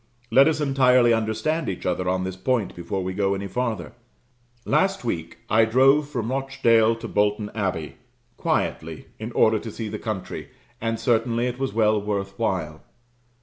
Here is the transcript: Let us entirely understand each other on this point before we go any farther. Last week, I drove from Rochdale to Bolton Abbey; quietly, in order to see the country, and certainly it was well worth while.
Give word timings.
Let 0.31 0.47
us 0.47 0.59
entirely 0.59 1.13
understand 1.13 1.69
each 1.69 1.85
other 1.85 2.09
on 2.09 2.23
this 2.23 2.35
point 2.35 2.75
before 2.75 3.03
we 3.03 3.13
go 3.13 3.35
any 3.35 3.45
farther. 3.45 3.93
Last 4.65 5.05
week, 5.05 5.37
I 5.47 5.63
drove 5.63 6.09
from 6.09 6.31
Rochdale 6.31 6.95
to 6.95 7.07
Bolton 7.07 7.51
Abbey; 7.53 7.97
quietly, 8.35 9.09
in 9.19 9.31
order 9.33 9.59
to 9.59 9.69
see 9.69 9.89
the 9.89 9.99
country, 9.99 10.49
and 10.81 10.99
certainly 10.99 11.45
it 11.45 11.59
was 11.59 11.73
well 11.75 12.01
worth 12.01 12.33
while. 12.39 12.81